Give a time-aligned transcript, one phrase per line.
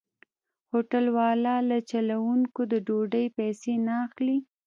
[0.71, 4.37] هوټل والا له چلوونکو د ډوډۍ پيسې نه اخلي.